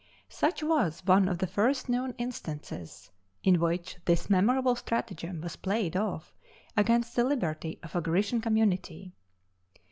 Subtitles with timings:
[0.29, 3.11] Such was one of the first known instances
[3.43, 6.33] in which this memorable stratagem was played off
[6.75, 9.13] against the liberty of a Grecian community.